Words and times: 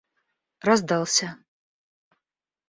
раздался 0.63 1.29